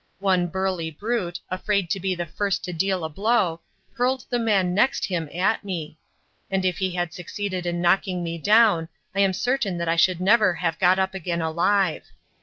[0.17, 3.61] One burly brute, afraid to be the first to deal a blow,
[3.93, 5.99] hurled the man next him at me;
[6.49, 10.19] and if he had succeeded in knocking me down, I am certain that I should
[10.19, 12.05] never have got up again alive.